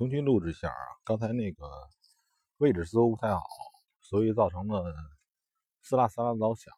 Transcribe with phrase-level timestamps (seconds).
[0.00, 1.68] 重新录制一下啊，刚才那个
[2.56, 3.42] 位置似乎不太好，
[4.00, 4.82] 所以造成了
[5.82, 6.72] 嘶啦嘶啦的老响。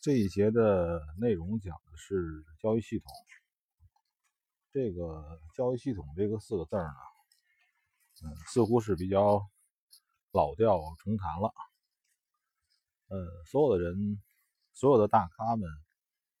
[0.00, 3.12] 这一节的内容讲的是交易系统。
[4.72, 6.90] 这个交易系统这个四个字呢，
[8.24, 9.46] 嗯，似乎是比较
[10.32, 11.52] 老调重弹了。
[13.08, 14.18] 呃，所有的人，
[14.72, 15.68] 所有的大咖们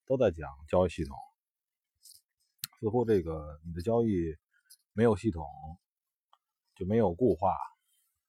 [0.06, 1.14] 都在讲交易系统，
[2.80, 4.34] 似乎这个你的交易。
[4.98, 5.46] 没有系统，
[6.74, 7.56] 就没有固化，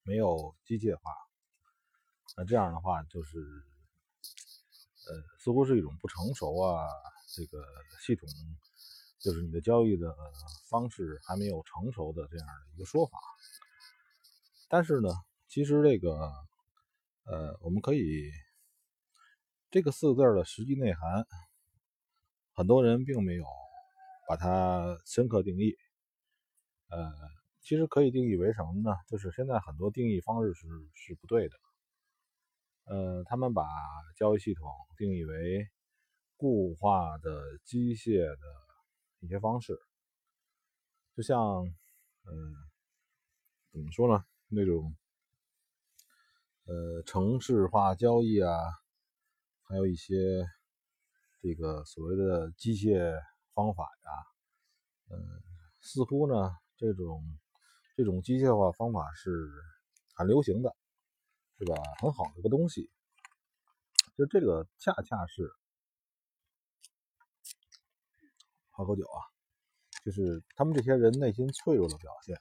[0.04, 1.12] 没有机械化。
[2.38, 6.88] 那这样的话，就是呃，似乎是一种不成熟啊。
[7.36, 7.58] 这个
[8.06, 8.30] 系统
[9.18, 10.16] 就是你的交易的
[10.70, 13.18] 方式还没有成熟的这样的一个说法。
[14.68, 15.10] 但是呢，
[15.48, 16.32] 其实这个
[17.24, 18.30] 呃，我们可以
[19.72, 21.26] 这个四个字的实际内涵，
[22.54, 23.44] 很多人并没有
[24.28, 25.76] 把它深刻定义。
[26.90, 27.12] 呃，
[27.62, 28.96] 其实可以定义为什么呢？
[29.08, 31.56] 就是现在很多定义方式是是不对的。
[32.86, 33.64] 呃，他们把
[34.18, 35.68] 交易系统定义为
[36.36, 38.38] 固化的机械的
[39.20, 39.80] 一些方式，
[41.16, 41.66] 就像，
[42.26, 42.56] 嗯，
[43.72, 44.26] 怎么说呢？
[44.48, 44.96] 那种，
[46.66, 48.52] 呃，城市化交易啊，
[49.62, 50.16] 还有一些
[51.40, 53.14] 这个所谓的机械
[53.54, 55.44] 方法呀，嗯，
[55.82, 56.52] 似乎呢。
[56.80, 57.22] 这种
[57.98, 59.52] 这种机械化方法是
[60.16, 60.74] 很流行的，
[61.58, 61.76] 是吧？
[62.00, 62.90] 很好的一个东西。
[64.18, 65.52] 就这个恰恰是
[68.70, 69.20] 喝口酒啊，
[70.06, 72.38] 就是他们这些人内心脆弱的表现。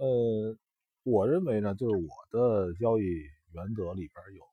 [0.00, 0.58] 呃，
[1.04, 3.04] 我认为呢，就是我的交易
[3.52, 4.44] 原则里边有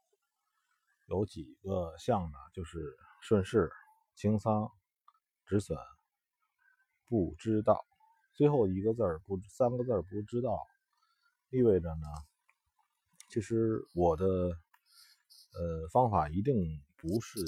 [1.07, 3.71] 有几个项呢，就是顺势、
[4.15, 4.71] 清仓、
[5.47, 5.75] 止损。
[7.09, 7.85] 不知道，
[8.33, 10.67] 最后一个字儿不三个字儿不知道，
[11.49, 12.07] 意味着呢，
[13.29, 17.39] 其实我的呃方法一定不是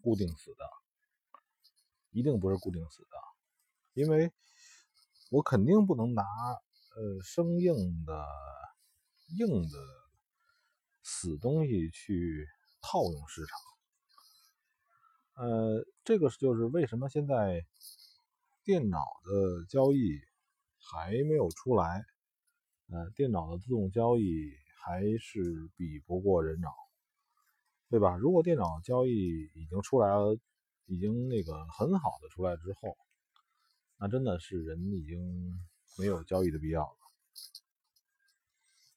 [0.00, 0.64] 固定死的，
[2.12, 3.18] 一定不是固定死的，
[3.94, 4.32] 因为
[5.30, 8.24] 我肯定不能拿呃生硬的
[9.36, 9.78] 硬的
[11.02, 12.46] 死东西去
[12.80, 13.44] 套用市
[15.34, 17.66] 场，呃，这个就是为什么现在。
[18.64, 20.18] 电脑的交易
[20.78, 22.02] 还没有出来，
[22.88, 24.50] 呃，电脑的自动交易
[24.82, 26.70] 还是比不过人脑，
[27.90, 28.16] 对吧？
[28.16, 29.10] 如果电脑交易
[29.54, 30.38] 已经出来了，
[30.86, 32.96] 已经那个很好的出来之后，
[33.98, 35.60] 那真的是人已经
[35.98, 36.96] 没有交易的必要了。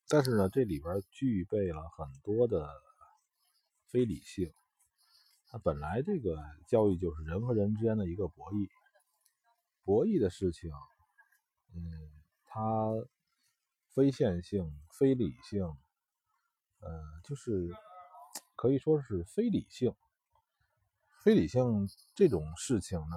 [0.08, 2.70] 但是呢，这里边具备了很多的
[3.90, 4.50] 非理性，
[5.50, 8.70] 它本来这个交易就是人和人之间的一个博弈。
[9.88, 10.70] 博弈的事情，
[11.74, 11.82] 嗯，
[12.44, 12.92] 它
[13.96, 15.64] 非线性、非理性，
[16.82, 16.90] 呃，
[17.24, 17.70] 就是
[18.58, 19.96] 可以说是非理性。
[21.24, 23.16] 非理性这种事情呢，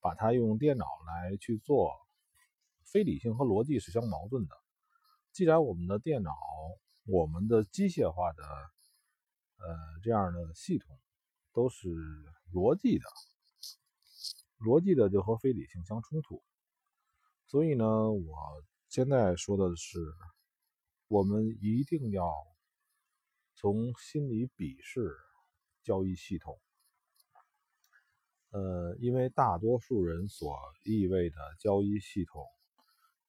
[0.00, 1.94] 把它用电脑来去做，
[2.82, 4.56] 非理性和逻辑是相矛盾的。
[5.30, 6.32] 既然我们的电脑、
[7.04, 10.98] 我们的机械化的，呃，这样的系统
[11.52, 11.88] 都是
[12.52, 13.04] 逻辑的。
[14.58, 16.42] 逻辑的就和非理性相冲突，
[17.46, 19.98] 所以呢，我现在说的是，
[21.06, 22.28] 我们一定要
[23.54, 25.16] 从心里鄙视
[25.84, 26.58] 交易系统。
[28.50, 32.44] 呃，因为大多数人所意味的交易系统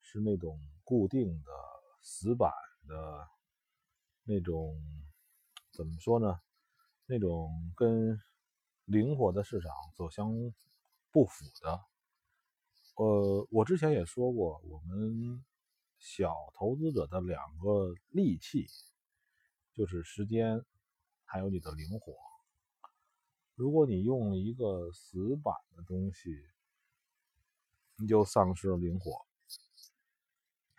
[0.02, 1.52] 是那种固定的、
[2.02, 2.52] 死板
[2.88, 3.28] 的，
[4.24, 4.82] 那种
[5.72, 6.40] 怎么说呢？
[7.06, 8.20] 那种跟
[8.86, 10.34] 灵活的市场所相。
[11.12, 11.82] 不符的，
[12.96, 15.44] 呃，我之前也说过，我们
[15.98, 18.68] 小投资者的两个利器
[19.74, 20.64] 就是时间，
[21.26, 22.14] 还有你的灵活。
[23.56, 26.30] 如果你用一个死板的东西，
[27.98, 29.26] 你就丧失了灵活。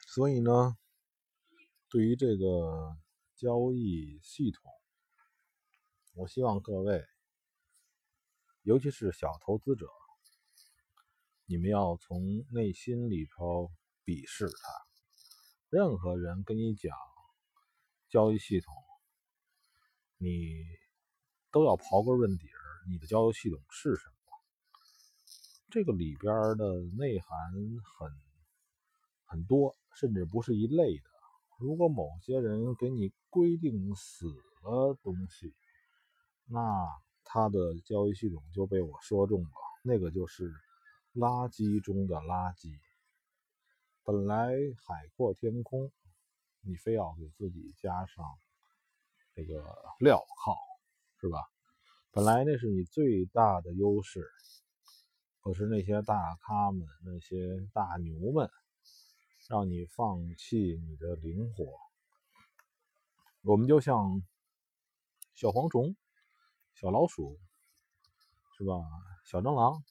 [0.07, 0.79] 所以呢，
[1.89, 2.97] 对于这个
[3.35, 4.73] 交易系统，
[6.15, 7.05] 我希望各位，
[8.63, 9.89] 尤其是小投资者。
[11.51, 13.73] 你们要从内心里头
[14.05, 14.55] 鄙视他。
[15.69, 16.97] 任何人跟你讲
[18.09, 18.73] 交易系统，
[20.17, 20.63] 你
[21.51, 22.63] 都要刨根问底儿。
[22.89, 24.15] 你的交易系统是什么？
[25.71, 27.29] 这个里边的内涵
[27.99, 28.13] 很
[29.25, 31.05] 很多，甚至不是一类的。
[31.59, 34.27] 如果某些人给你规定死
[34.63, 35.53] 了东西，
[36.47, 36.87] 那
[37.25, 39.51] 他的交易系统就被我说中了。
[39.83, 40.55] 那个就是。
[41.15, 42.79] 垃圾中的垃圾。
[44.05, 44.53] 本来
[44.87, 45.91] 海阔天空，
[46.61, 48.25] 你非要给自己加上
[49.35, 49.63] 这个
[49.99, 50.57] 镣铐，
[51.21, 51.49] 是吧？
[52.13, 54.29] 本来那是你最大的优势，
[55.43, 58.51] 可是那些大咖们、那些大牛们，
[59.49, 61.79] 让你放弃你的灵活。
[63.43, 64.23] 我们就像
[65.35, 65.95] 小蝗虫、
[66.75, 67.39] 小老鼠，
[68.59, 68.75] 是吧？
[69.25, 69.83] 小蟑螂，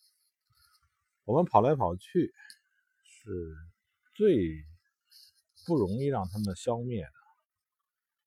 [1.30, 2.34] 我们跑来跑去，
[3.04, 3.56] 是
[4.16, 4.66] 最
[5.68, 7.12] 不容易让他们消灭的。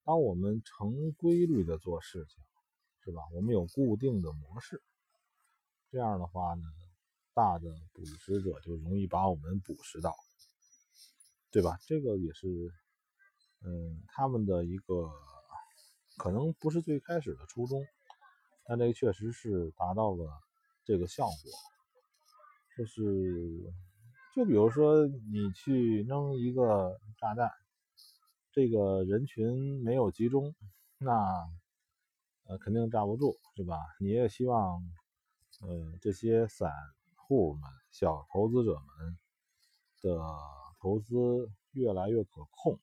[0.04, 2.44] 当我们成规律的做事情，
[3.02, 3.22] 是吧？
[3.32, 4.80] 我们有固定的模式，
[5.90, 6.62] 这样的话呢，
[7.34, 10.14] 大的捕食者就容易把我们捕食到，
[11.50, 11.76] 对吧？
[11.84, 12.72] 这个也是。
[13.64, 15.10] 嗯，他们的一个
[16.18, 17.84] 可能不是最开始的初衷，
[18.64, 20.30] 但这个确实是达到了
[20.84, 21.34] 这个效果。
[22.76, 23.72] 就是，
[24.34, 27.50] 就比如说你去扔一个炸弹，
[28.52, 30.54] 这个人群没有集中，
[30.98, 31.12] 那
[32.44, 33.76] 呃肯定炸不住，是吧？
[34.00, 34.82] 你也希望，
[35.60, 36.72] 呃这些散
[37.16, 39.18] 户们、小投资者们
[40.00, 40.18] 的
[40.80, 42.78] 投资越来越可控。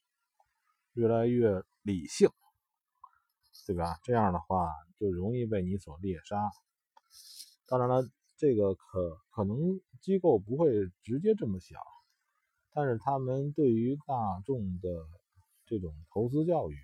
[0.93, 2.29] 越来越理性，
[3.65, 3.99] 对吧？
[4.03, 6.51] 这样的话就容易被你所猎杀。
[7.67, 8.03] 当然了，
[8.39, 10.71] 这个可可能机构不会
[11.03, 11.79] 直接这么想，
[12.71, 14.89] 但是他们对于大众的
[15.65, 16.77] 这种投资教育，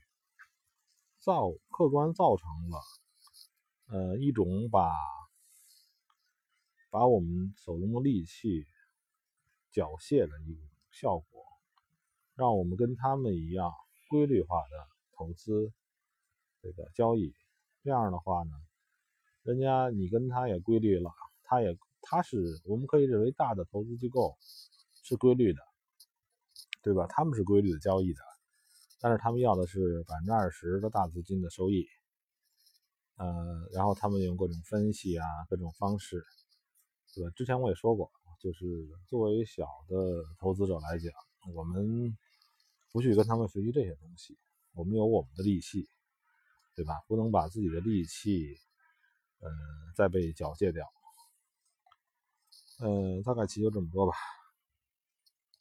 [1.17, 2.79] 造客观造成了
[3.87, 4.91] 呃一种把
[6.89, 8.65] 把我们手中的利器
[9.71, 11.45] 缴械的一种效果，
[12.35, 13.71] 让我们跟他们一样。
[14.07, 15.73] 规律化的投资，
[16.61, 17.33] 这个交易，
[17.81, 18.51] 这样的话呢，
[19.41, 21.09] 人家你跟他也规律了，
[21.45, 24.35] 他也他是我们可以认为大的投资机构
[25.03, 25.61] 是规律的，
[26.83, 27.07] 对吧？
[27.07, 28.21] 他们是规律的交易的，
[28.99, 31.87] 但是他们要的是百分之二十的大资金的收益，
[33.15, 36.21] 呃，然后他们用各种分析啊，各种方式，
[37.13, 37.29] 对吧？
[37.35, 38.11] 之前我也说过，
[38.41, 38.65] 就是
[39.07, 41.11] 作为小的投资者来讲，
[41.53, 42.17] 我们。
[42.91, 44.37] 不去跟他们学习这些东西，
[44.73, 45.89] 我们有我们的利器，
[46.75, 46.93] 对吧？
[47.09, 48.57] 不能把自己的利器，
[49.41, 49.51] 嗯，
[49.97, 50.89] 再被缴械掉。
[52.79, 54.13] 嗯，大概其就这么多吧。